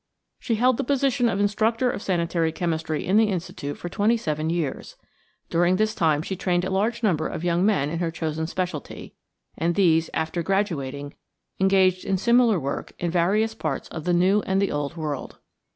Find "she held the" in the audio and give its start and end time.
0.39-0.83